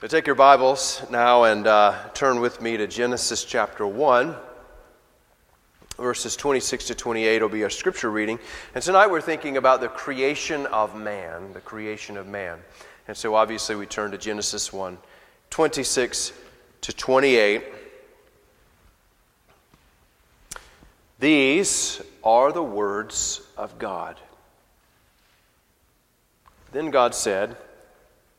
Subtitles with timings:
[0.00, 4.34] So take your Bibles now and uh, turn with me to Genesis chapter 1.
[5.98, 8.38] Verses 26 to 28 will be our scripture reading.
[8.74, 12.60] And tonight we're thinking about the creation of man, the creation of man.
[13.08, 14.96] And so obviously we turn to Genesis 1,
[15.50, 16.32] 26
[16.80, 17.62] to 28.
[21.18, 24.18] These are the words of God.
[26.72, 27.54] Then God said,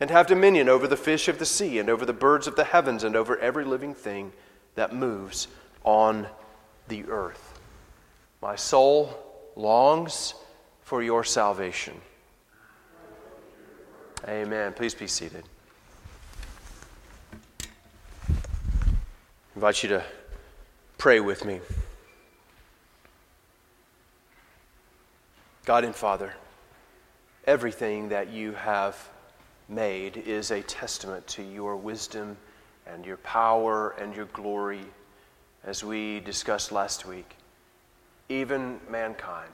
[0.00, 2.64] and have dominion over the fish of the sea, and over the birds of the
[2.64, 4.32] heavens, and over every living thing
[4.74, 5.48] that moves
[5.84, 6.26] on
[6.86, 7.58] the earth.
[8.40, 9.18] My soul
[9.56, 10.34] longs
[10.82, 12.00] for your salvation.
[14.26, 14.72] Amen.
[14.72, 15.44] Please be seated.
[18.30, 18.44] I
[19.54, 20.04] invite you to
[20.96, 21.60] pray with me.
[25.64, 26.34] God and Father,
[27.44, 28.96] everything that you have
[29.68, 32.36] made is a testament to your wisdom
[32.86, 34.84] and your power and your glory,
[35.64, 37.36] as we discussed last week,
[38.28, 39.52] even mankind.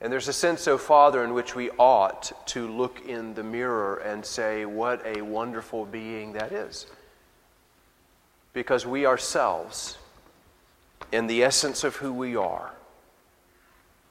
[0.00, 3.42] And there's a sense, O oh Father, in which we ought to look in the
[3.42, 6.86] mirror and say, What a wonderful being that is.
[8.52, 9.98] Because we ourselves,
[11.12, 12.72] in the essence of who we are,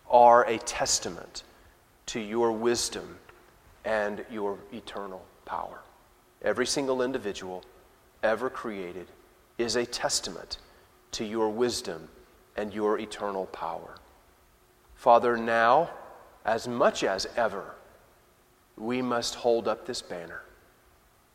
[0.09, 1.43] are a testament
[2.07, 3.17] to your wisdom
[3.87, 5.79] and your eternal power.
[6.41, 7.63] Every single individual
[8.21, 9.07] ever created
[9.57, 10.57] is a testament
[11.13, 12.09] to your wisdom
[12.57, 13.95] and your eternal power.
[14.95, 15.89] Father, now,
[16.45, 17.75] as much as ever,
[18.75, 20.41] we must hold up this banner.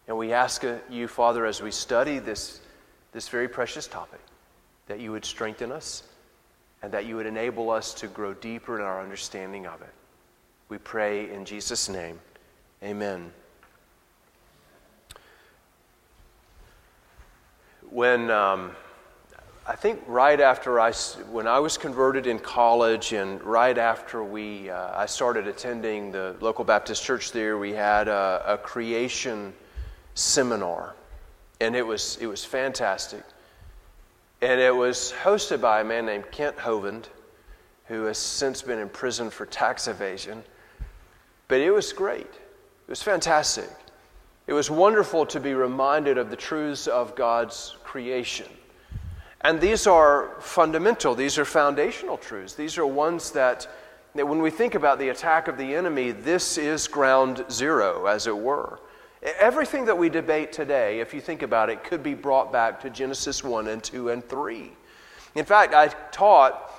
[0.07, 2.61] And we ask uh, you, Father, as we study this,
[3.13, 4.21] this very precious topic,
[4.89, 6.03] that you would strengthen us
[6.83, 9.95] and that you would enable us to grow deeper in our understanding of it.
[10.69, 12.21] We pray in Jesus' name.
[12.83, 13.33] Amen.
[17.89, 18.73] When um,
[19.65, 20.91] I think right after I,
[21.31, 26.35] when I was converted in college, and right after we, uh, I started attending the
[26.41, 29.53] local Baptist church there, we had a, a creation
[30.15, 30.97] seminar,
[31.61, 33.23] and it was it was fantastic.
[34.41, 37.05] And it was hosted by a man named Kent Hovind,
[37.87, 40.43] who has since been in prison for tax evasion.
[41.47, 42.42] But it was great.
[42.93, 43.71] It was fantastic.
[44.47, 48.49] It was wonderful to be reminded of the truths of God's creation.
[49.41, 52.53] And these are fundamental, these are foundational truths.
[52.53, 53.67] These are ones that,
[54.15, 58.27] that, when we think about the attack of the enemy, this is ground zero, as
[58.27, 58.79] it were.
[59.41, 62.91] Everything that we debate today, if you think about it, could be brought back to
[62.91, 64.71] Genesis 1 and 2 and 3.
[65.35, 66.72] In fact, I taught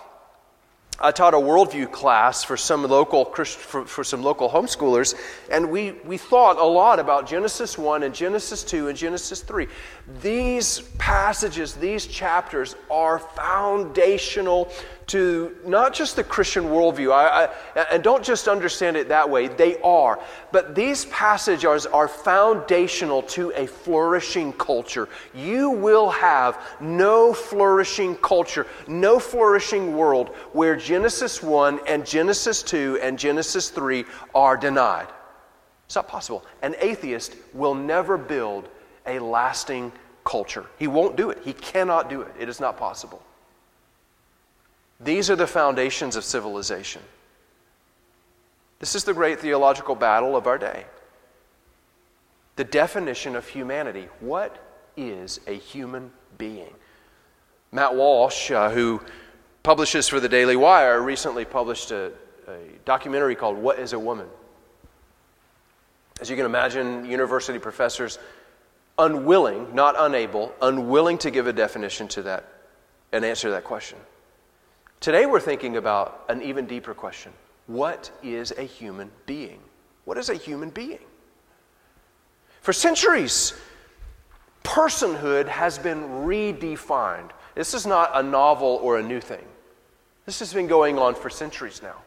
[1.04, 3.44] I taught a worldview class for some local for,
[3.86, 5.16] for, some local homeschoolers,
[5.52, 9.68] and we, we thought a lot about Genesis 1 and Genesis 2 and Genesis 3.
[10.22, 14.72] These passages, these chapters are foundational
[15.08, 19.48] to not just the Christian worldview, I, I, and don't just understand it that way,
[19.48, 20.20] they are.
[20.52, 25.10] But these passages are foundational to a flourishing culture.
[25.34, 33.00] You will have no flourishing culture, no flourishing world where Genesis 1 and Genesis 2
[33.02, 35.08] and Genesis 3 are denied.
[35.86, 36.46] It's not possible.
[36.62, 38.70] An atheist will never build
[39.06, 39.92] a lasting
[40.24, 40.66] culture.
[40.80, 41.40] He won't do it.
[41.44, 42.32] He cannot do it.
[42.40, 43.22] It is not possible.
[45.04, 47.02] These are the foundations of civilization.
[48.80, 50.86] This is the great theological battle of our day.
[52.56, 54.08] The definition of humanity.
[54.20, 54.58] What
[54.96, 56.74] is a human being?
[57.72, 59.02] Matt Walsh, uh, who
[59.64, 62.12] publishes for the Daily Wire, recently published a,
[62.48, 64.28] a documentary called What is a Woman?
[66.22, 68.20] As you can imagine, university professors
[69.00, 72.46] unwilling, not unable, unwilling to give a definition to that
[73.12, 73.98] and answer that question.
[75.04, 77.34] Today we're thinking about an even deeper question
[77.68, 79.60] What is a human being?
[80.06, 81.04] What is a human being?
[82.62, 83.54] For centuries,
[84.64, 87.32] personhood has been redefined.
[87.54, 89.44] This is not a novel or a new thing.
[90.26, 91.98] This has been going on for centuries now.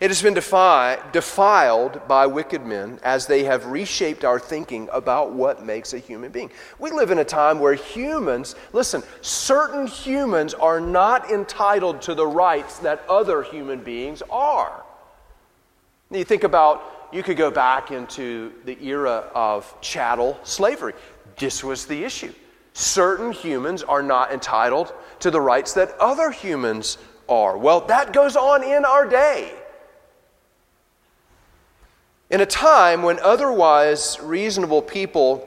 [0.00, 5.32] It has been defi- defiled by wicked men as they have reshaped our thinking about
[5.32, 6.50] what makes a human being.
[6.78, 12.26] We live in a time where humans, listen, certain humans are not entitled to the
[12.26, 14.82] rights that other human beings are.
[16.10, 20.94] You think about, you could go back into the era of chattel slavery.
[21.36, 22.32] This was the issue.
[22.74, 26.98] Certain humans are not entitled to the rights that other humans
[27.28, 27.56] are.
[27.56, 29.54] Well, that goes on in our day.
[32.32, 35.46] In a time when otherwise reasonable people,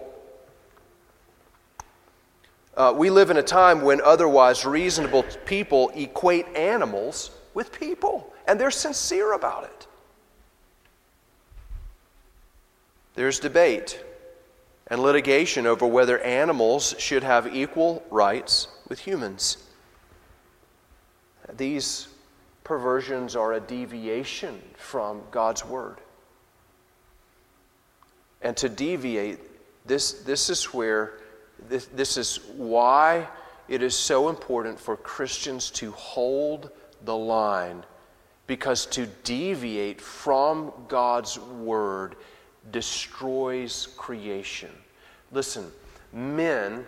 [2.77, 8.59] uh, we live in a time when otherwise reasonable people equate animals with people, and
[8.59, 9.87] they're sincere about it.
[13.15, 13.99] There's debate
[14.85, 19.57] and litigation over whether animals should have equal rights with humans.
[21.57, 22.09] These
[22.63, 26.01] perversions are a deviation from God's Word.
[28.41, 29.39] And to deviate,
[29.85, 31.13] this, this is where,
[31.69, 33.27] this, this is why
[33.67, 36.69] it is so important for Christians to hold
[37.03, 37.83] the line.
[38.47, 42.15] Because to deviate from God's Word
[42.71, 44.69] destroys creation.
[45.31, 45.71] Listen,
[46.13, 46.85] men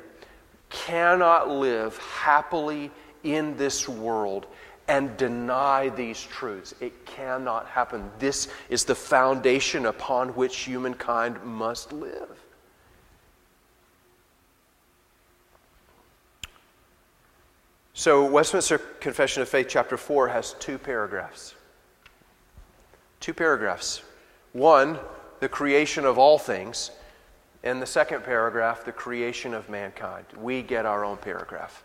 [0.70, 2.92] cannot live happily
[3.24, 4.48] in this world
[4.88, 6.74] and deny these truths.
[6.80, 8.10] It cannot happen.
[8.20, 12.30] This is the foundation upon which humankind must live.
[17.94, 21.56] So, Westminster Confession of Faith, chapter 4, has two paragraphs.
[23.20, 24.04] Two paragraphs.
[24.54, 25.00] One,
[25.40, 26.92] the creation of all things,
[27.64, 30.26] and the second paragraph, the creation of mankind.
[30.40, 31.84] We get our own paragraph.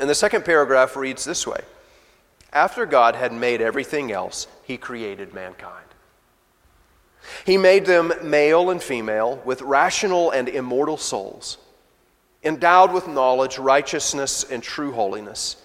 [0.00, 1.60] And the second paragraph reads this way
[2.52, 5.86] After God had made everything else, he created mankind.
[7.46, 11.58] He made them male and female with rational and immortal souls,
[12.42, 15.56] endowed with knowledge, righteousness, and true holiness,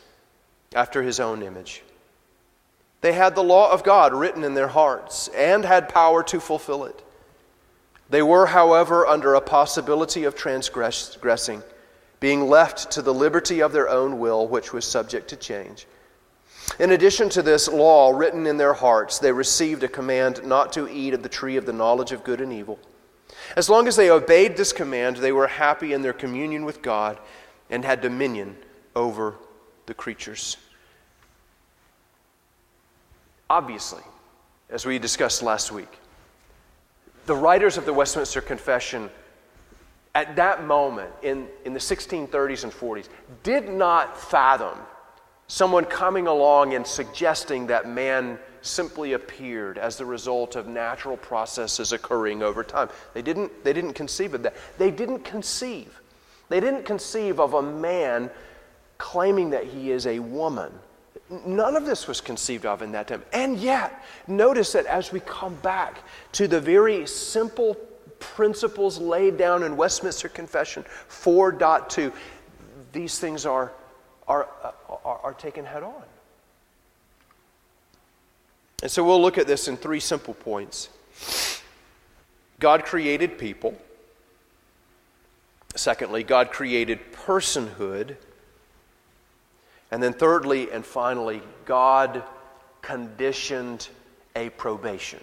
[0.73, 1.83] after his own image.
[3.01, 6.85] They had the law of God written in their hearts and had power to fulfill
[6.85, 7.01] it.
[8.09, 11.63] They were, however, under a possibility of transgressing
[12.19, 15.87] being left to the liberty of their own will, which was subject to change.
[16.79, 20.87] In addition to this law written in their hearts, they received a command not to
[20.87, 22.77] eat of the tree of the knowledge of good and evil.
[23.55, 27.17] As long as they obeyed this command, they were happy in their communion with God
[27.69, 28.57] and had dominion
[28.95, 29.35] over
[29.85, 30.57] the creatures.
[33.49, 34.03] Obviously,
[34.69, 35.99] as we discussed last week,
[37.25, 39.09] the writers of the Westminster Confession
[40.15, 43.07] at that moment in, in the 1630s and 40s
[43.43, 44.77] did not fathom
[45.47, 51.91] someone coming along and suggesting that man simply appeared as the result of natural processes
[51.91, 52.89] occurring over time.
[53.13, 54.55] They didn't, they didn't conceive of that.
[54.77, 55.99] They didn't conceive.
[56.49, 58.29] They didn't conceive of a man
[58.97, 60.71] claiming that he is a woman.
[61.45, 63.23] None of this was conceived of in that time.
[63.33, 66.03] And yet, notice that as we come back
[66.33, 67.75] to the very simple
[68.19, 72.13] principles laid down in Westminster Confession 4.2,
[72.91, 73.71] these things are,
[74.27, 74.71] are, uh,
[75.05, 76.03] are, are taken head on.
[78.81, 80.89] And so we'll look at this in three simple points.
[82.59, 83.77] God created people.
[85.75, 88.15] Secondly, God created personhood.
[89.91, 92.23] And then, thirdly and finally, God
[92.81, 93.89] conditioned
[94.35, 95.19] a probation.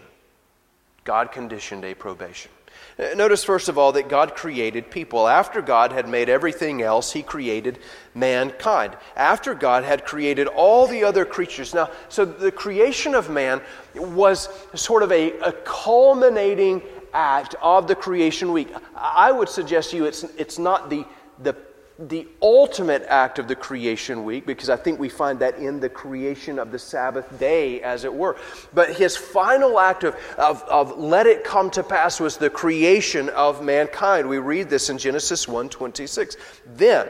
[1.04, 2.50] God conditioned a probation.
[2.98, 5.28] Notice, first of all, that God created people.
[5.28, 7.78] After God had made everything else, He created
[8.14, 8.96] mankind.
[9.14, 11.74] After God had created all the other creatures.
[11.74, 13.60] Now, so the creation of man
[13.94, 16.80] was sort of a, a culminating
[17.12, 18.68] act of the creation week.
[18.94, 21.04] I would suggest to you it's, it's not the,
[21.42, 21.52] the
[21.98, 25.88] the ultimate act of the creation week, because I think we find that in the
[25.88, 28.36] creation of the Sabbath day, as it were.
[28.74, 33.28] But his final act of, of, of let it come to pass was the creation
[33.30, 34.28] of mankind.
[34.28, 36.36] We read this in Genesis 1 26.
[36.74, 37.08] Then,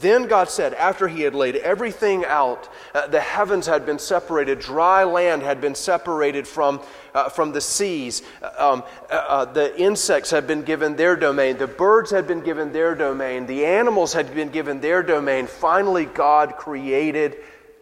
[0.00, 4.58] then God said, after he had laid everything out, uh, the heavens had been separated,
[4.58, 6.80] dry land had been separated from,
[7.14, 11.58] uh, from the seas, uh, um, uh, uh, the insects had been given their domain,
[11.58, 15.46] the birds had been given their domain, the animals had been given their domain.
[15.46, 17.36] Finally, God created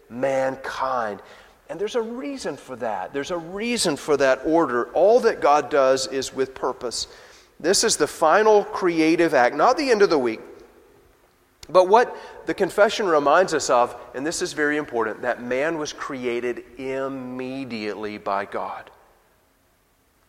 [0.08, 1.22] mankind.
[1.68, 3.12] And there's a reason for that.
[3.12, 4.86] There's a reason for that order.
[4.86, 7.06] All that God does is with purpose.
[7.60, 10.40] This is the final creative act, not the end of the week
[11.72, 15.92] But what the confession reminds us of, and this is very important, that man was
[15.92, 18.90] created immediately by God.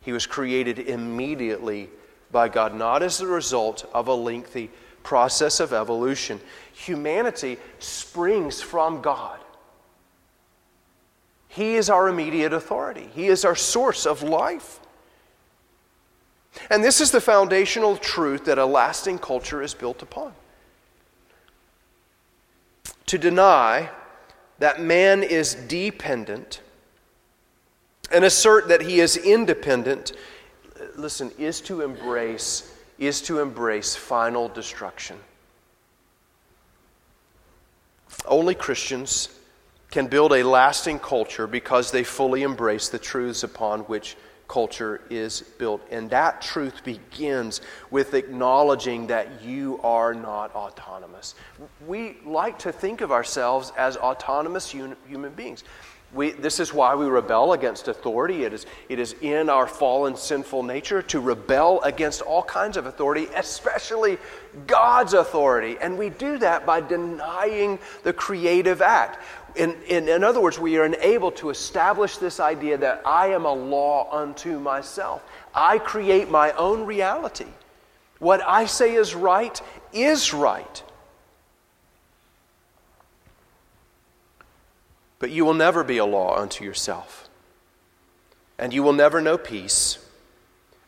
[0.02, 1.90] He was created immediately
[2.32, 4.72] by God, not as the result of a lengthy
[5.04, 6.40] process of evolution.
[6.74, 9.40] Humanity springs from God.
[11.48, 14.80] He is our immediate authority, He is our source of life.
[16.70, 20.34] And this is the foundational truth that a lasting culture is built upon.
[23.12, 23.90] To deny
[24.60, 26.62] that man is dependent
[28.10, 30.14] and assert that he is independent,
[30.96, 35.18] listen, is to embrace is to embrace final destruction.
[38.26, 39.28] Only Christians
[39.90, 44.16] can build a lasting culture because they fully embrace the truths upon which
[44.52, 45.82] culture is built.
[45.92, 51.36] And that truth begins with acknowledging that you are not autonomous.
[51.88, 55.64] We like to think of ourselves as autonomous human beings.
[56.14, 58.44] We, this is why we rebel against authority.
[58.44, 62.86] It is, it is in our fallen, sinful nature to rebel against all kinds of
[62.86, 64.18] authority, especially
[64.68, 65.78] God's authority.
[65.80, 69.24] And we do that by denying the creative act.
[69.56, 73.46] In, in, in other words, we are enabled to establish this idea that I am
[73.46, 75.24] a law unto myself.
[75.54, 77.48] I create my own reality.
[78.20, 79.60] What I say is right
[79.92, 80.84] is right.
[85.20, 87.30] But you will never be a law unto yourself.
[88.58, 89.98] And you will never know peace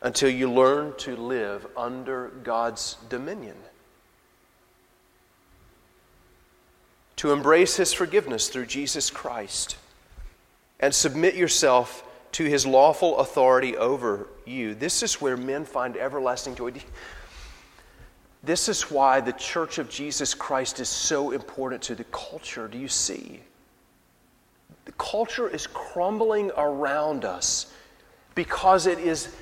[0.01, 3.57] until you learn to live under God's dominion.
[7.17, 9.77] To embrace his forgiveness through Jesus Christ
[10.79, 12.03] and submit yourself
[12.33, 14.73] to his lawful authority over you.
[14.75, 16.73] This is where men find everlasting joy.
[18.43, 22.67] This is why the church of Jesus Christ is so important to the culture.
[22.67, 23.39] Do you see?
[24.85, 27.71] The culture is crumbling around us
[28.35, 29.33] because it is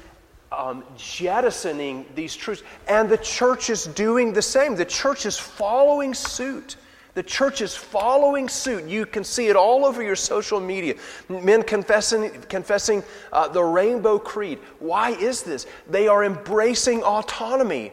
[0.51, 2.61] um, jettisoning these truths.
[2.87, 4.75] And the church is doing the same.
[4.75, 6.75] The church is following suit.
[7.13, 8.85] The church is following suit.
[8.85, 10.95] You can see it all over your social media.
[11.27, 13.03] Men confessing, confessing
[13.33, 14.59] uh, the Rainbow Creed.
[14.79, 15.67] Why is this?
[15.89, 17.91] They are embracing autonomy.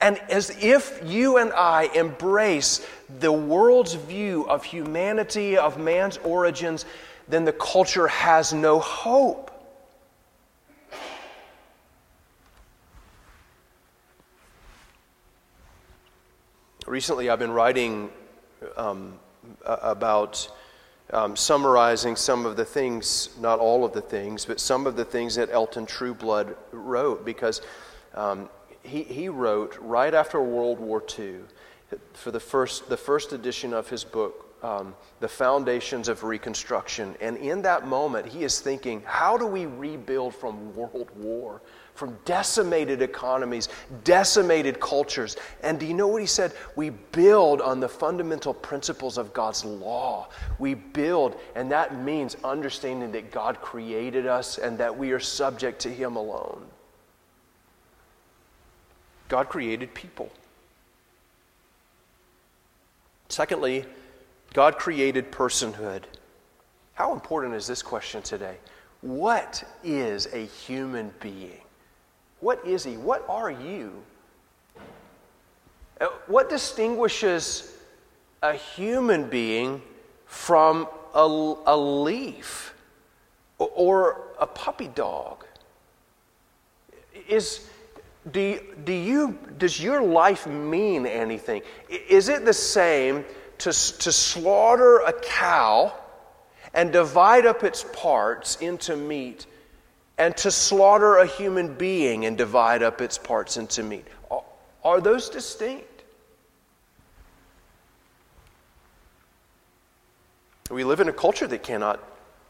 [0.00, 2.86] And as if you and I embrace
[3.20, 6.84] the world's view of humanity, of man's origins,
[7.26, 9.50] then the culture has no hope.
[16.86, 18.10] Recently, I've been writing
[18.76, 19.18] um,
[19.64, 20.48] about
[21.10, 25.04] um, summarizing some of the things, not all of the things, but some of the
[25.04, 27.60] things that Elton Trueblood wrote, because
[28.14, 28.48] um,
[28.82, 31.36] he, he wrote right after World War II,
[32.14, 37.14] for the first, the first edition of his book, um, The Foundations of Reconstruction.
[37.20, 41.60] And in that moment, he is thinking, how do we rebuild from World War?
[41.94, 43.68] From decimated economies,
[44.02, 45.36] decimated cultures.
[45.62, 46.52] And do you know what he said?
[46.76, 50.28] We build on the fundamental principles of God's law.
[50.58, 55.80] We build, and that means understanding that God created us and that we are subject
[55.82, 56.64] to Him alone.
[59.28, 60.30] God created people.
[63.28, 63.84] Secondly,
[64.52, 66.02] God created personhood.
[66.92, 68.56] How important is this question today?
[69.00, 71.63] What is a human being?
[72.44, 72.98] What is he?
[72.98, 74.02] What are you?
[75.98, 77.74] Uh, what distinguishes
[78.42, 79.80] a human being
[80.26, 82.74] from a, a leaf
[83.56, 85.46] or a puppy dog?
[87.30, 87.66] Is,
[88.30, 91.62] do, do you, does your life mean anything?
[91.88, 93.24] Is it the same
[93.56, 95.94] to, to slaughter a cow
[96.74, 99.46] and divide up its parts into meat
[100.18, 104.06] and to slaughter a human being and divide up its parts into meat.
[104.84, 106.04] Are those distinct?
[110.70, 112.02] We live in a culture that cannot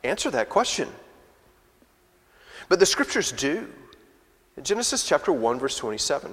[0.02, 0.88] answer that question.
[2.68, 3.68] But the scriptures do.
[4.56, 6.32] In Genesis chapter 1, verse 27.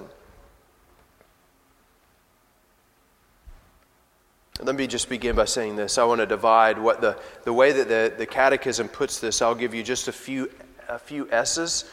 [4.60, 5.98] Let me just begin by saying this.
[5.98, 9.42] I want to divide what the, the way that the, the catechism puts this.
[9.42, 10.50] I'll give you just a few
[10.94, 11.84] a few S's.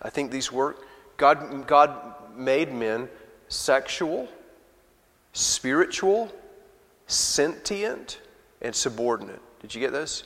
[0.00, 0.78] I think these work.
[1.16, 3.08] God, God made men
[3.48, 4.28] sexual,
[5.32, 6.32] spiritual,
[7.06, 8.20] sentient,
[8.60, 9.40] and subordinate.
[9.60, 10.24] Did you get this?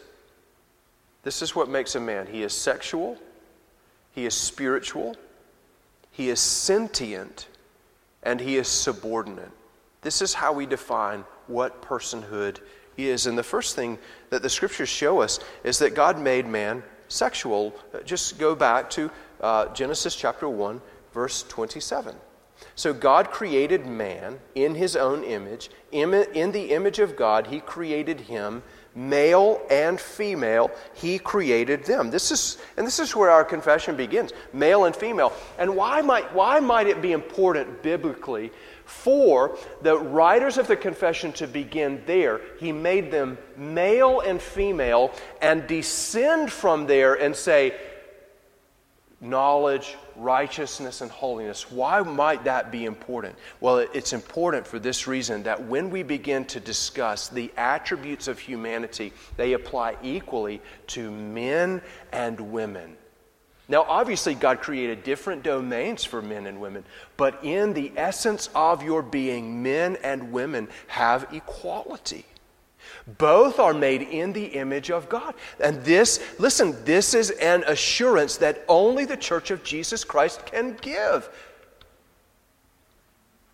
[1.22, 2.26] This is what makes a man.
[2.26, 3.18] He is sexual,
[4.12, 5.16] he is spiritual,
[6.10, 7.48] he is sentient,
[8.22, 9.50] and he is subordinate.
[10.02, 12.58] This is how we define what personhood
[12.96, 13.26] is.
[13.26, 13.98] And the first thing
[14.30, 17.74] that the scriptures show us is that God made man sexual.
[18.04, 19.10] Just go back to
[19.40, 20.80] uh, Genesis chapter 1,
[21.12, 22.14] verse 27.
[22.74, 25.70] So God created man in his own image.
[25.92, 28.62] In, in the image of God, he created him
[28.94, 34.32] male and female he created them this is and this is where our confession begins
[34.52, 38.50] male and female and why might why might it be important biblically
[38.88, 45.12] for the writers of the confession to begin there he made them male and female
[45.42, 47.74] and descend from there and say
[49.20, 51.70] knowledge, righteousness, and holiness.
[51.70, 53.34] Why might that be important?
[53.60, 58.38] Well, it's important for this reason that when we begin to discuss the attributes of
[58.38, 62.96] humanity, they apply equally to men and women.
[63.68, 66.84] Now, obviously, God created different domains for men and women,
[67.18, 72.24] but in the essence of your being, men and women have equality.
[73.18, 75.34] Both are made in the image of God.
[75.60, 80.74] And this, listen, this is an assurance that only the church of Jesus Christ can
[80.80, 81.28] give.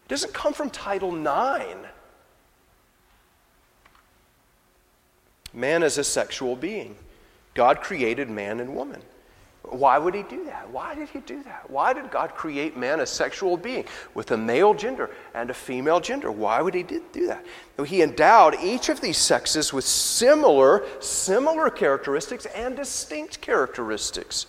[0.04, 1.88] It doesn't come from Title IX.
[5.52, 6.94] Man is a sexual being.
[7.54, 9.02] God created man and woman.
[9.70, 10.70] Why would he do that?
[10.70, 11.70] Why did he do that?
[11.70, 16.00] Why did God create man a sexual being with a male gender and a female
[16.00, 16.30] gender?
[16.30, 17.44] Why would he do that?
[17.86, 24.46] He endowed each of these sexes with similar, similar characteristics and distinct characteristics.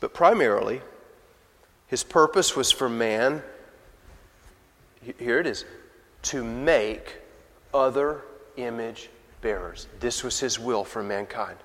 [0.00, 0.82] But primarily,
[1.86, 3.42] his purpose was for man,
[5.18, 5.64] here it is,
[6.22, 7.16] to make
[7.72, 8.20] other
[8.56, 9.08] image
[9.40, 9.86] bearers.
[9.98, 11.56] This was his will for mankind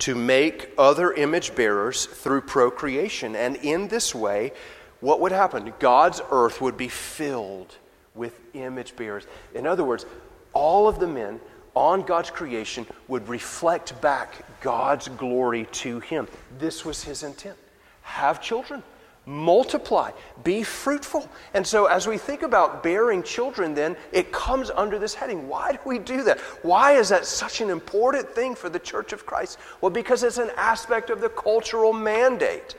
[0.00, 3.36] to make other image bearers through procreation.
[3.36, 4.52] And in this way,
[5.00, 5.72] what would happen?
[5.78, 7.76] God's earth would be filled
[8.14, 9.26] with image bearers.
[9.54, 10.06] In other words,
[10.52, 11.40] all of the men
[11.74, 16.28] on God's creation would reflect back God's glory to Him.
[16.58, 17.56] This was His intent.
[18.02, 18.82] Have children
[19.26, 20.10] multiply,
[20.42, 21.28] be fruitful.
[21.54, 25.48] And so, as we think about bearing children, then it comes under this heading.
[25.48, 26.40] Why do we do that?
[26.62, 29.58] Why is that such an important thing for the Church of Christ?
[29.80, 32.74] Well, because it's an aspect of the cultural mandate.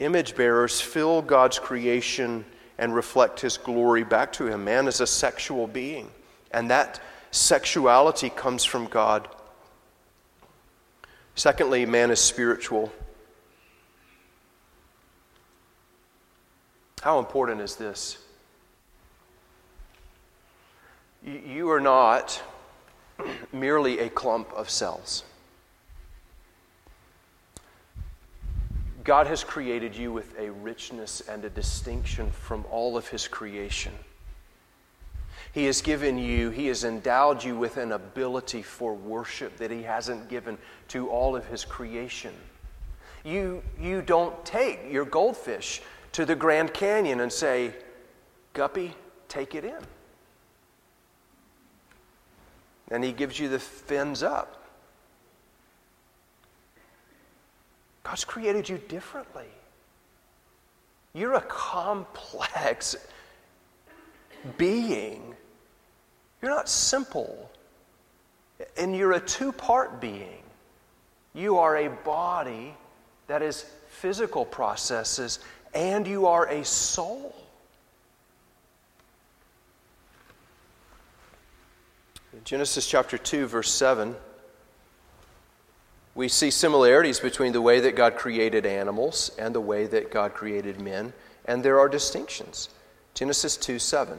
[0.00, 2.44] Image bearers fill God's creation
[2.76, 4.64] and reflect His glory back to Him.
[4.64, 6.10] Man is a sexual being,
[6.50, 7.00] and that
[7.30, 9.28] sexuality comes from God.
[11.34, 12.92] Secondly, man is spiritual.
[17.02, 18.18] How important is this?
[21.24, 22.42] You are not
[23.52, 25.24] merely a clump of cells.
[29.04, 33.92] God has created you with a richness and a distinction from all of His creation.
[35.52, 39.82] He has given you, He has endowed you with an ability for worship that He
[39.82, 40.56] hasn't given
[40.88, 42.32] to all of His creation.
[43.22, 47.74] You, you don't take your goldfish to the Grand Canyon and say,
[48.54, 48.94] Guppy,
[49.28, 49.78] take it in.
[52.90, 54.58] And He gives you the fins up.
[58.04, 59.46] God's created you differently.
[61.14, 62.96] You're a complex
[64.56, 65.36] being
[66.42, 67.50] you're not simple.
[68.76, 70.42] And you're a two part being.
[71.34, 72.74] You are a body
[73.28, 75.38] that is physical processes,
[75.72, 77.34] and you are a soul.
[82.32, 84.16] In Genesis chapter 2, verse 7,
[86.14, 90.34] we see similarities between the way that God created animals and the way that God
[90.34, 91.12] created men,
[91.46, 92.68] and there are distinctions.
[93.14, 94.18] Genesis 2 7.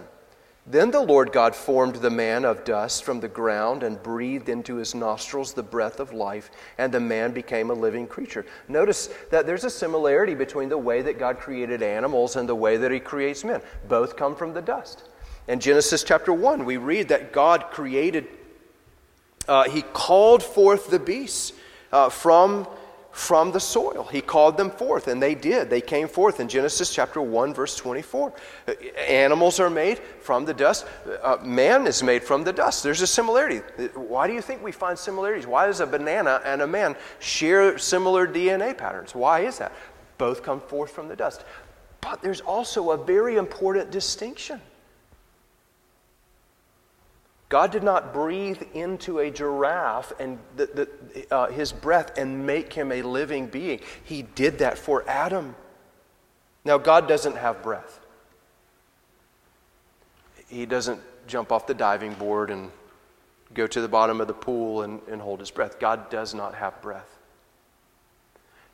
[0.66, 4.76] Then the Lord God formed the man of dust from the ground and breathed into
[4.76, 8.46] his nostrils the breath of life, and the man became a living creature.
[8.70, 12.78] Notice that there's a similarity between the way that God created animals and the way
[12.78, 13.62] that he creates men.
[13.90, 15.04] Both come from the dust.
[15.50, 18.28] In Genesis chapter 1, we read that God created,
[19.50, 21.52] uh, he called forth the beasts
[21.92, 22.66] uh, from
[23.14, 24.08] from the soil.
[24.12, 25.70] He called them forth, and they did.
[25.70, 28.34] They came forth in Genesis chapter 1, verse 24.
[29.08, 30.88] Animals are made from the dust,
[31.22, 32.82] uh, man is made from the dust.
[32.82, 33.58] There's a similarity.
[33.94, 35.46] Why do you think we find similarities?
[35.46, 39.14] Why does a banana and a man share similar DNA patterns?
[39.14, 39.72] Why is that?
[40.18, 41.46] Both come forth from the dust.
[42.02, 44.60] But there's also a very important distinction.
[47.54, 52.74] God did not breathe into a giraffe and the, the, uh, his breath and make
[52.74, 53.80] him a living being.
[54.04, 55.56] He did that for Adam.
[56.66, 58.00] Now, God doesn't have breath.
[60.48, 62.72] He doesn't jump off the diving board and
[63.54, 65.80] go to the bottom of the pool and, and hold his breath.
[65.80, 67.20] God does not have breath.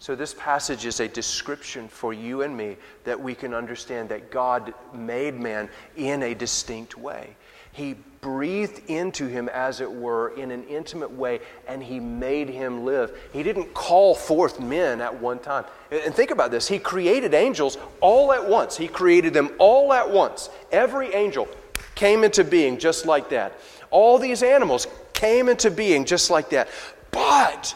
[0.02, 4.32] So, this passage is a description for you and me that we can understand that
[4.32, 7.36] God made man in a distinct way.
[7.72, 12.84] He breathed into him, as it were, in an intimate way, and he made him
[12.84, 13.18] live.
[13.32, 15.66] He didn't call forth men at one time.
[15.92, 18.76] And think about this He created angels all at once.
[18.76, 20.50] He created them all at once.
[20.72, 21.48] Every angel
[21.96, 23.60] came into being just like that.
[23.92, 26.70] All these animals came into being just like that.
[27.12, 27.76] But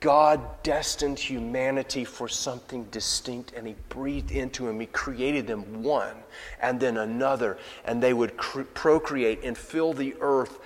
[0.00, 4.78] God destined humanity for something distinct and He breathed into him.
[4.78, 6.14] He created them one
[6.60, 10.60] and then another, and they would cr- procreate and fill the earth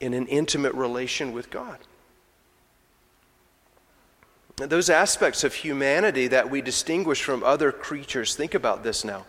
[0.00, 1.78] in an intimate relation with God.
[4.56, 9.26] those aspects of humanity that we distinguish from other creatures, think about this now.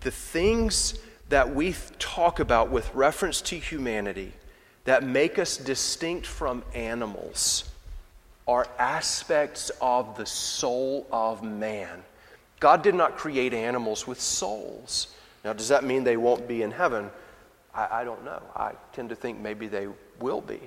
[0.00, 0.98] The things
[1.28, 4.32] that we talk about with reference to humanity
[4.84, 7.64] that make us distinct from animals
[8.48, 12.02] are aspects of the soul of man.
[12.58, 15.14] God did not create animals with souls.
[15.44, 17.10] Now, does that mean they won't be in heaven?
[17.74, 18.42] I, I don't know.
[18.54, 19.88] I tend to think maybe they
[20.20, 20.60] will be.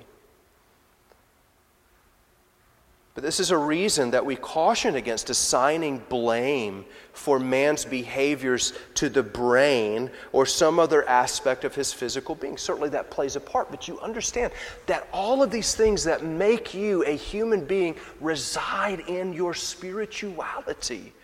[3.16, 9.08] But this is a reason that we caution against assigning blame for man's behaviors to
[9.08, 12.58] the brain or some other aspect of his physical being.
[12.58, 14.52] Certainly that plays a part, but you understand
[14.84, 21.14] that all of these things that make you a human being reside in your spirituality.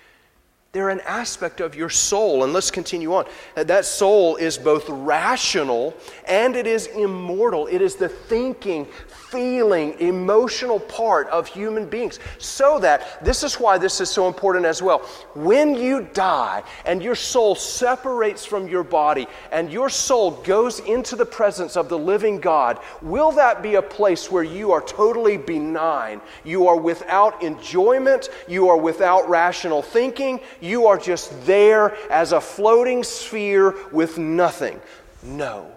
[0.73, 2.45] They're an aspect of your soul.
[2.45, 3.27] And let's continue on.
[3.55, 5.95] Uh, that soul is both rational
[6.27, 7.67] and it is immortal.
[7.67, 12.21] It is the thinking, feeling, emotional part of human beings.
[12.39, 15.01] So that, this is why this is so important as well.
[15.35, 21.17] When you die and your soul separates from your body and your soul goes into
[21.17, 25.37] the presence of the living God, will that be a place where you are totally
[25.37, 26.23] benign?
[26.45, 32.41] You are without enjoyment, you are without rational thinking, you are just there as a
[32.41, 34.81] floating sphere with nothing.
[35.23, 35.71] No.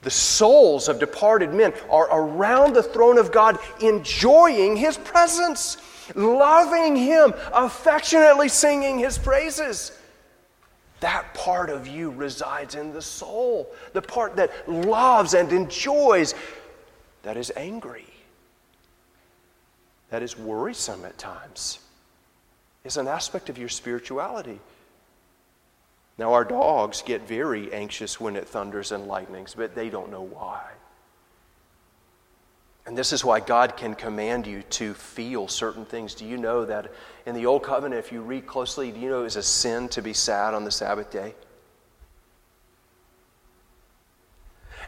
[0.00, 5.76] The souls of departed men are around the throne of God, enjoying His presence,
[6.14, 9.96] loving Him, affectionately singing His praises.
[11.00, 16.34] That part of you resides in the soul, the part that loves and enjoys,
[17.22, 18.06] that is angry,
[20.08, 21.81] that is worrisome at times
[22.84, 24.58] is an aspect of your spirituality.
[26.18, 30.22] Now, our dogs get very anxious when it thunders and lightnings, but they don't know
[30.22, 30.62] why.
[32.84, 36.14] And this is why God can command you to feel certain things.
[36.14, 36.92] Do you know that
[37.26, 39.88] in the Old Covenant, if you read closely, do you know it was a sin
[39.90, 41.34] to be sad on the Sabbath day?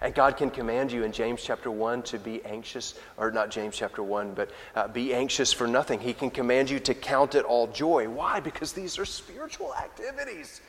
[0.05, 3.75] And God can command you in James chapter 1 to be anxious, or not James
[3.75, 5.99] chapter 1, but uh, be anxious for nothing.
[5.99, 8.07] He can command you to count it all joy.
[8.07, 8.39] Why?
[8.39, 10.61] Because these are spiritual activities,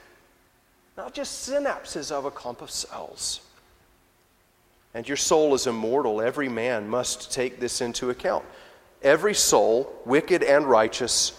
[0.95, 3.41] not just synapses of a clump of cells.
[4.93, 6.21] And your soul is immortal.
[6.21, 8.45] Every man must take this into account.
[9.03, 11.37] Every soul, wicked and righteous,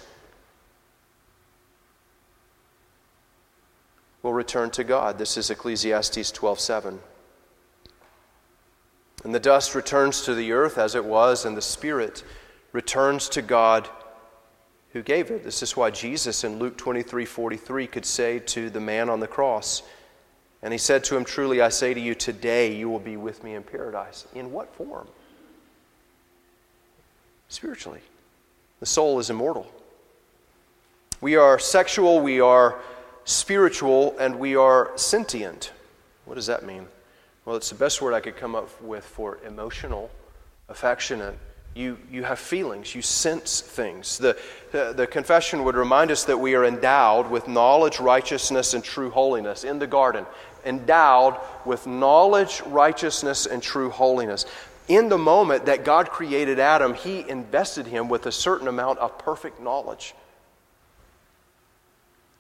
[4.23, 5.17] will return to God.
[5.17, 7.01] This is Ecclesiastes 12 7.
[9.25, 12.23] And the dust returns to the earth as it was, and the spirit
[12.73, 13.89] returns to God
[14.93, 15.45] who gave it.
[15.45, 19.27] This is why Jesus in Luke 23 43 could say to the man on the
[19.27, 19.83] cross,
[20.63, 23.45] and he said to him, Truly I say to you, today you will be with
[23.45, 24.27] me in paradise.
[24.35, 25.07] In what form?
[27.49, 28.01] Spiritually.
[28.81, 29.71] The soul is immortal.
[31.21, 32.81] We are sexual, we are
[33.25, 35.73] spiritual, and we are sentient.
[36.25, 36.87] What does that mean?
[37.47, 40.11] Well, it's the best word I could come up with for emotional,
[40.69, 41.39] affectionate.
[41.77, 44.19] You, you have feelings, you sense things.
[44.19, 44.37] The,
[44.73, 49.11] the, the confession would remind us that we are endowed with knowledge, righteousness, and true
[49.11, 50.27] holiness in the garden.
[50.65, 54.45] Endowed with knowledge, righteousness, and true holiness.
[54.89, 59.19] In the moment that God created Adam, He invested him with a certain amount of
[59.19, 60.17] perfect knowledge.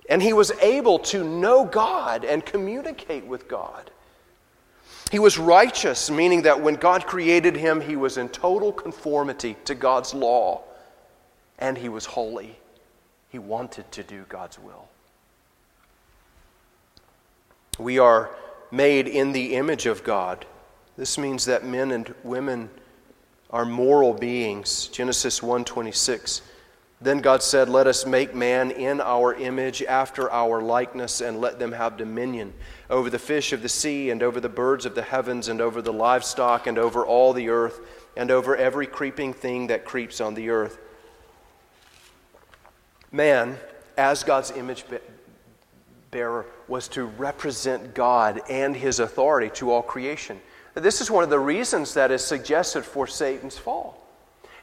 [0.08, 3.90] And he was able to know God and communicate with God.
[5.10, 9.74] He was righteous, meaning that when God created him, he was in total conformity to
[9.74, 10.62] God's law.
[11.58, 12.58] And he was holy.
[13.30, 14.88] He wanted to do God's will.
[17.78, 18.30] We are
[18.70, 20.44] made in the image of God.
[20.96, 22.70] This means that men and women
[23.50, 24.88] are moral beings.
[24.88, 26.42] Genesis 1:26.
[27.00, 31.58] Then God said, "Let us make man in our image after our likeness and let
[31.58, 32.54] them have dominion
[32.88, 35.82] over the fish of the sea and over the birds of the heavens and over
[35.82, 37.80] the livestock and over all the earth
[38.16, 40.78] and over every creeping thing that creeps on the earth."
[43.12, 43.58] Man,
[43.98, 44.86] as God's image
[46.10, 50.40] bearer, was to represent God and his authority to all creation.
[50.74, 54.02] This is one of the reasons that is suggested for Satan's fall.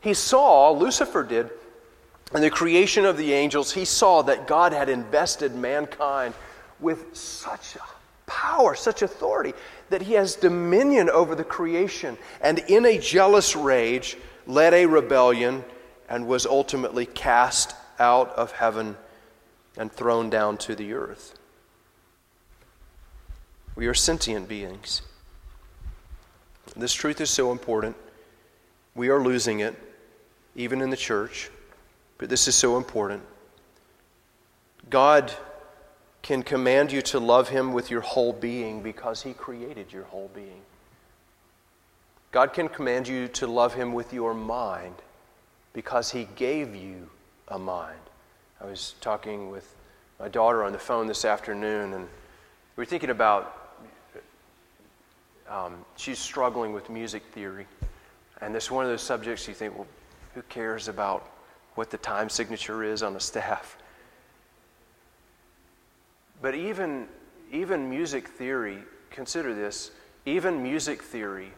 [0.02, 1.52] He saw, Lucifer did,
[2.36, 6.34] in the creation of the angels, he saw that God had invested mankind
[6.80, 7.78] with such
[8.26, 9.54] power, such authority,
[9.90, 14.18] that he has dominion over the creation, and in a jealous rage
[14.48, 15.64] led a rebellion
[16.10, 18.98] and was ultimately cast out of heaven
[19.78, 21.38] and thrown down to the earth.
[23.76, 25.02] We are sentient beings.
[26.76, 27.96] This truth is so important.
[28.96, 29.76] We are losing it,
[30.56, 31.50] even in the church,
[32.18, 33.24] but this is so important.
[34.90, 35.32] God
[36.22, 40.32] can command you to love Him with your whole being because He created your whole
[40.34, 40.62] being.
[42.32, 44.96] God can command you to love Him with your mind
[45.74, 47.10] because He gave you
[47.50, 48.00] a mind.
[48.62, 49.76] I was talking with
[50.20, 53.60] my daughter on the phone this afternoon, and we were thinking about
[55.50, 57.68] um, she's struggling with music theory.
[58.42, 59.88] And this is one of those subjects you think, well,
[60.34, 61.30] who cares about
[61.76, 63.78] what the time signature is on a staff?
[66.42, 67.08] But even,
[67.52, 69.92] even music theory, consider this,
[70.26, 71.52] even music theory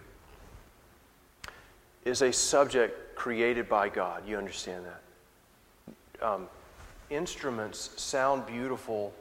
[2.05, 4.27] is a subject created by God.
[4.27, 6.25] You understand that?
[6.25, 6.47] Um,
[7.09, 9.13] instruments sound beautiful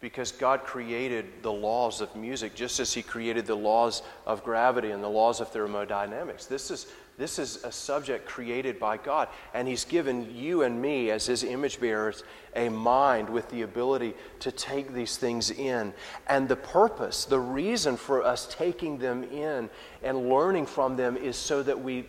[0.00, 4.92] because God created the laws of music just as He created the laws of gravity
[4.92, 6.46] and the laws of thermodynamics.
[6.46, 6.86] This is,
[7.18, 11.42] this is a subject created by God, and He's given you and me, as His
[11.42, 12.22] image bearers,
[12.54, 15.92] a mind with the ability to take these things in.
[16.28, 19.68] And the purpose, the reason for us taking them in
[20.02, 22.08] and learning from them is so that we,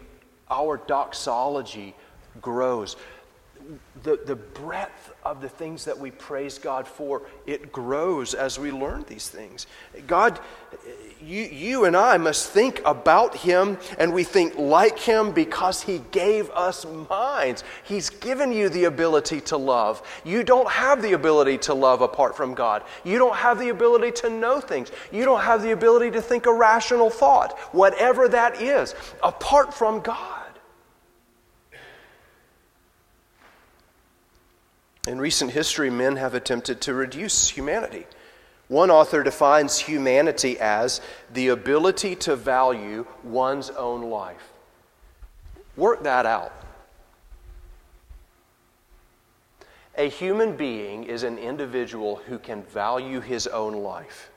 [0.49, 1.95] our doxology
[2.39, 2.95] grows
[4.03, 8.71] the, the breadth of the things that we praise God for, it grows as we
[8.71, 9.67] learn these things.
[10.07, 10.39] God,
[11.21, 16.01] you, you and I must think about Him and we think like Him because He
[16.11, 17.63] gave us minds.
[17.83, 20.01] He's given you the ability to love.
[20.23, 22.83] You don't have the ability to love apart from God.
[23.03, 24.91] You don't have the ability to know things.
[25.11, 29.99] You don't have the ability to think a rational thought, whatever that is, apart from
[29.99, 30.38] God.
[35.07, 38.05] In recent history, men have attempted to reduce humanity.
[38.67, 41.01] One author defines humanity as
[41.33, 44.49] the ability to value one's own life.
[45.75, 46.53] Work that out.
[49.97, 54.29] A human being is an individual who can value his own life.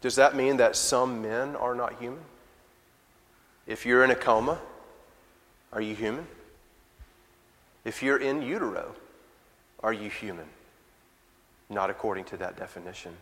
[0.00, 2.22] Does that mean that some men are not human?
[3.66, 4.58] If you're in a coma,
[5.72, 6.26] are you human?
[7.84, 8.94] If you're in utero,
[9.82, 10.46] are you human?
[11.68, 13.12] Not according to that definition.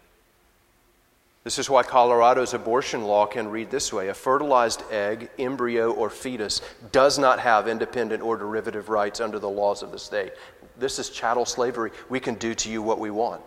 [1.45, 6.11] This is why Colorado's abortion law can read this way A fertilized egg, embryo, or
[6.11, 6.61] fetus
[6.93, 10.33] does not have independent or derivative rights under the laws of the state.
[10.79, 11.91] This is chattel slavery.
[12.09, 13.43] We can do to you what we want.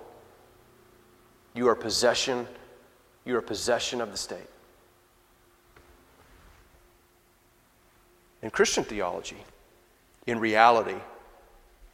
[1.54, 2.48] You are possession,
[3.26, 4.48] you are possession of the state.
[8.42, 9.38] In Christian theology,
[10.26, 10.98] in reality,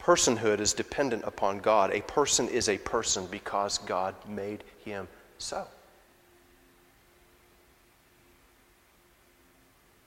[0.00, 1.92] personhood is dependent upon God.
[1.92, 5.08] A person is a person because God made him
[5.38, 5.66] so.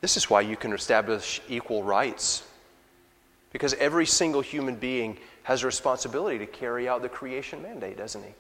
[0.01, 2.43] This is why you can establish equal rights.
[3.54, 8.23] Because every single human being has a responsibility to carry out the creation mandate, doesn't
[8.23, 8.34] he?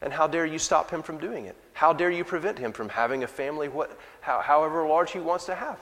[0.00, 1.56] And how dare you stop him from doing it?
[1.72, 5.46] How dare you prevent him from having a family, what, how, however large he wants
[5.46, 5.78] to have?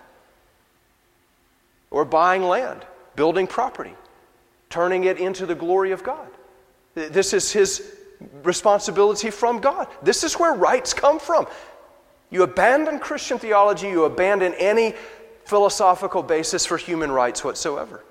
[1.92, 3.94] Or buying land, building property,
[4.70, 6.26] turning it into the glory of God.
[6.94, 7.96] This is his
[8.42, 9.86] responsibility from God.
[10.02, 11.46] This is where rights come from.
[12.30, 14.94] You abandon Christian theology, you abandon any
[15.44, 18.02] philosophical basis for human rights whatsoever.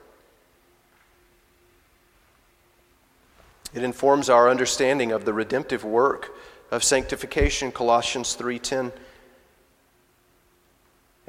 [3.74, 6.36] It informs our understanding of the redemptive work
[6.70, 8.92] of sanctification, Colossians 3:10.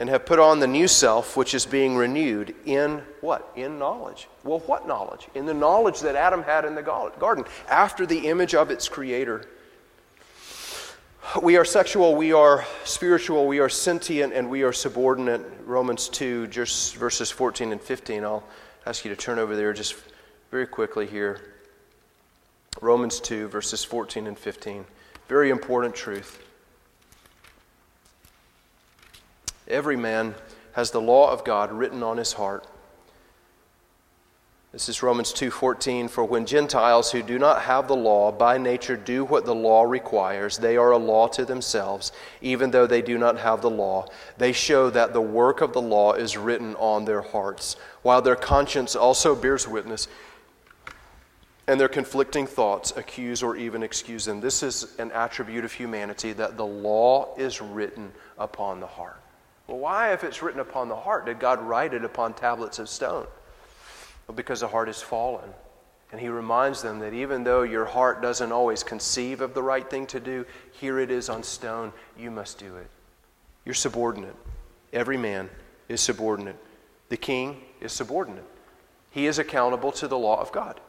[0.02, 3.52] And have put on the new self, which is being renewed in what?
[3.54, 4.26] In knowledge.
[4.42, 5.28] Well, what knowledge?
[5.36, 9.48] In the knowledge that Adam had in the garden, after the image of its creator.
[11.40, 15.40] We are sexual, we are spiritual, we are sentient, and we are subordinate.
[15.66, 18.24] Romans 2, just verses 14 and 15.
[18.24, 18.42] I'll
[18.86, 19.94] ask you to turn over there just
[20.50, 21.52] very quickly here.
[22.80, 24.84] Romans 2, verses 14 and 15.
[25.28, 26.41] Very important truth.
[29.68, 30.34] Every man
[30.72, 32.66] has the law of God written on his heart.
[34.72, 38.96] This is Romans 2:14 for when Gentiles who do not have the law by nature
[38.96, 42.10] do what the law requires they are a law to themselves.
[42.40, 44.06] Even though they do not have the law
[44.38, 48.34] they show that the work of the law is written on their hearts while their
[48.34, 50.08] conscience also bears witness
[51.68, 54.40] and their conflicting thoughts accuse or even excuse them.
[54.40, 59.21] This is an attribute of humanity that the law is written upon the heart
[59.72, 62.90] well, why, if it's written upon the heart, did God write it upon tablets of
[62.90, 63.26] stone?
[64.28, 65.48] Well, because the heart is fallen.
[66.10, 69.88] And he reminds them that even though your heart doesn't always conceive of the right
[69.88, 72.86] thing to do, here it is on stone, you must do it.
[73.64, 74.36] You're subordinate.
[74.92, 75.48] Every man
[75.88, 76.56] is subordinate.
[77.08, 78.44] The king is subordinate.
[79.10, 80.82] He is accountable to the law of God.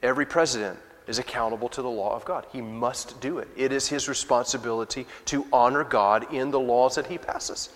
[0.00, 2.46] Every president is accountable to the law of God.
[2.52, 3.48] He must do it.
[3.56, 7.70] It is his responsibility to honor God in the laws that he passes.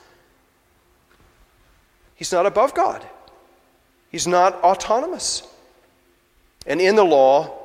[2.16, 3.06] He's not above God,
[4.10, 5.46] he's not autonomous.
[6.66, 7.56] And in the law,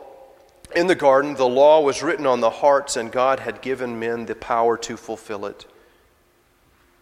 [0.76, 4.28] in the garden, the law was written on the hearts, and God had given men
[4.28, 5.66] the power to fulfill it.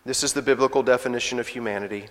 [0.06, 2.08] This is the biblical definition of humanity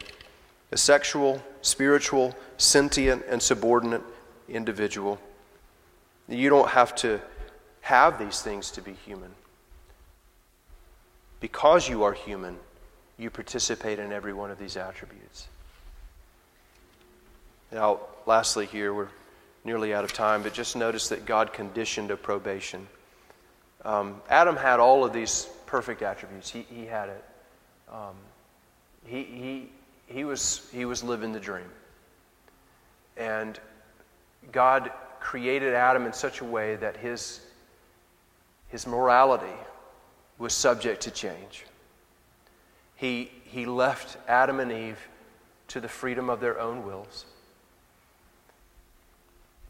[0.70, 4.02] a sexual, spiritual, sentient, and subordinate
[4.48, 5.18] individual.
[6.28, 7.22] You don't have to
[7.80, 9.30] have these things to be human.
[11.40, 12.58] Because you are human,
[13.18, 15.48] you participate in every one of these attributes.
[17.72, 19.08] Now, lastly, here, we're
[19.64, 22.86] nearly out of time, but just notice that God conditioned a probation.
[23.84, 26.48] Um, Adam had all of these perfect attributes.
[26.48, 27.24] He, he had it.
[27.92, 28.14] Um,
[29.04, 29.68] he, he,
[30.06, 31.68] he, was, he was living the dream.
[33.16, 33.58] And
[34.52, 37.40] God created Adam in such a way that his,
[38.68, 39.46] his morality
[40.38, 41.64] was subject to change
[42.98, 44.98] he, he left Adam and Eve
[45.68, 47.26] to the freedom of their own wills,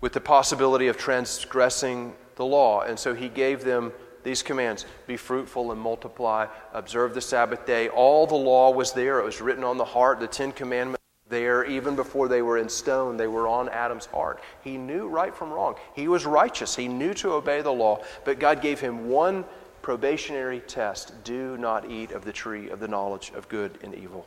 [0.01, 2.81] with the possibility of transgressing the law.
[2.81, 7.91] And so he gave them these commands be fruitful and multiply, observe the Sabbath day.
[7.91, 10.21] All the law was there, it was written on the heart.
[10.21, 14.41] The Ten Commandments there, even before they were in stone, they were on Adam's heart.
[14.65, 15.75] He knew right from wrong.
[15.95, 19.45] He was righteous, he knew to obey the law, but God gave him one
[19.89, 24.27] probationary test do not eat of the tree of the knowledge of good and evil.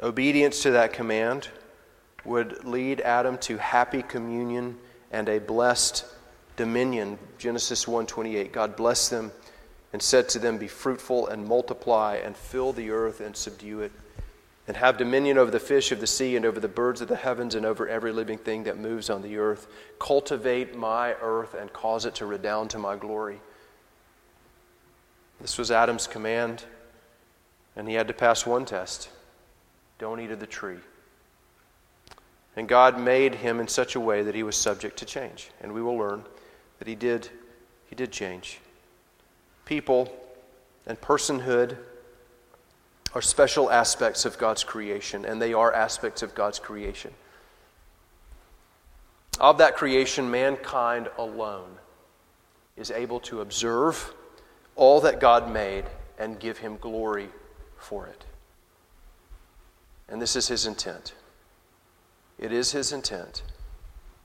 [0.00, 1.48] Obedience to that command
[2.24, 4.78] would lead Adam to happy communion
[5.10, 6.04] and a blessed
[6.54, 7.18] dominion.
[7.36, 8.52] Genesis 1:28.
[8.52, 9.32] God blessed them
[9.92, 13.90] and said to them, "Be fruitful and multiply and fill the earth and subdue it."
[14.68, 17.16] And have dominion over the fish of the sea and over the birds of the
[17.16, 19.66] heavens and over every living thing that moves on the earth.
[19.98, 23.40] Cultivate my earth and cause it to redound to my glory.
[25.40, 26.64] This was Adam's command,
[27.76, 29.08] and he had to pass one test
[29.98, 30.78] don't eat of the tree.
[32.54, 35.50] And God made him in such a way that he was subject to change.
[35.60, 36.24] And we will learn
[36.78, 37.28] that he did,
[37.88, 38.60] he did change.
[39.64, 40.14] People
[40.86, 41.78] and personhood
[43.14, 47.12] are special aspects of God's creation, and they are aspects of God's creation.
[49.40, 51.78] Of that creation, mankind alone
[52.76, 54.12] is able to observe
[54.76, 55.84] all that God made
[56.18, 57.28] and give him glory
[57.76, 58.24] for it.
[60.08, 61.14] And this is his intent.
[62.38, 63.42] It is his intent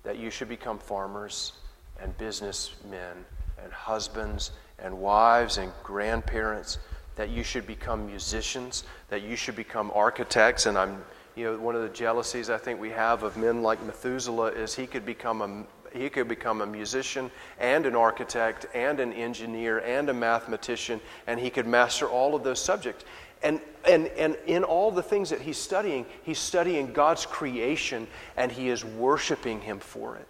[0.04, 1.54] that you should become farmers
[2.02, 3.26] and businessmen
[3.62, 6.78] and husbands and wives and grandparents
[7.16, 10.66] that you should become musicians, that you should become architects.
[10.66, 11.04] And I'm,
[11.36, 14.76] you know, one of the jealousies I think we have of men like Methuselah is
[14.76, 19.78] he could become a he could become a musician and an architect and an engineer
[19.80, 23.06] and a mathematician, and he could master all of those subjects.
[23.44, 28.08] And, and, and in all the things that he's studying, he's studying God's creation
[28.38, 30.28] and he is worshiping him for it.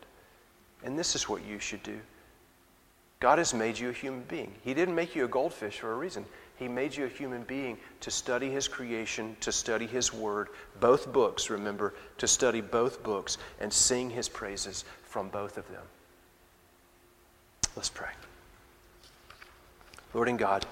[0.83, 1.99] And this is what you should do.
[3.19, 4.53] God has made you a human being.
[4.63, 6.25] He didn't make you a goldfish for a reason.
[6.57, 10.49] He made you a human being to study His creation, to study His Word,
[10.79, 15.83] both books, remember, to study both books and sing His praises from both of them.
[17.75, 18.11] Let's pray.
[20.13, 20.65] Lord and God,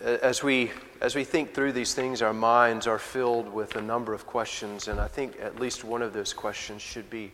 [0.00, 0.70] as we
[1.00, 4.88] as we think through these things, our minds are filled with a number of questions,
[4.88, 7.32] and I think at least one of those questions should be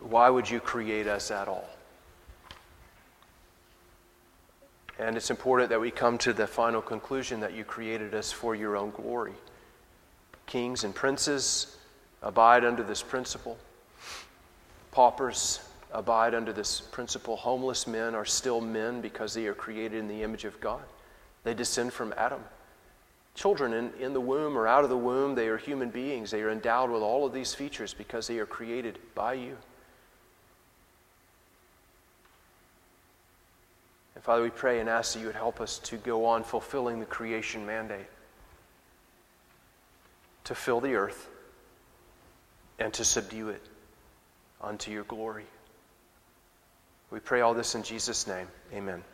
[0.00, 1.68] why would you create us at all?
[4.98, 8.54] And it's important that we come to the final conclusion that you created us for
[8.54, 9.34] your own glory.
[10.46, 11.76] Kings and princes
[12.22, 13.56] abide under this principle.
[14.90, 15.60] Paupers
[15.92, 17.36] abide under this principle.
[17.36, 20.82] Homeless men are still men because they are created in the image of God.
[21.44, 22.42] They descend from Adam.
[23.34, 26.32] Children in, in the womb or out of the womb, they are human beings.
[26.32, 29.56] They are endowed with all of these features because they are created by you.
[34.18, 36.98] And Father, we pray and ask that you would help us to go on fulfilling
[36.98, 38.08] the creation mandate
[40.42, 41.28] to fill the earth
[42.80, 43.62] and to subdue it
[44.60, 45.44] unto your glory.
[47.12, 48.48] We pray all this in Jesus' name.
[48.74, 49.04] Amen.